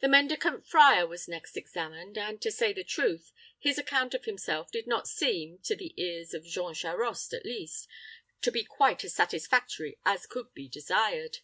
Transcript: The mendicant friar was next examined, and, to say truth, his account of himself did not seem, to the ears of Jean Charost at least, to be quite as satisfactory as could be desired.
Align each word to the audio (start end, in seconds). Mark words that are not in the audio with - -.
The 0.00 0.08
mendicant 0.08 0.66
friar 0.66 1.06
was 1.06 1.28
next 1.28 1.54
examined, 1.54 2.16
and, 2.16 2.40
to 2.40 2.50
say 2.50 2.72
truth, 2.72 3.30
his 3.58 3.76
account 3.76 4.14
of 4.14 4.24
himself 4.24 4.70
did 4.72 4.86
not 4.86 5.06
seem, 5.06 5.58
to 5.64 5.76
the 5.76 5.92
ears 6.02 6.32
of 6.32 6.46
Jean 6.46 6.72
Charost 6.72 7.34
at 7.34 7.44
least, 7.44 7.86
to 8.40 8.50
be 8.50 8.64
quite 8.64 9.04
as 9.04 9.14
satisfactory 9.14 9.98
as 10.06 10.24
could 10.24 10.54
be 10.54 10.66
desired. 10.66 11.40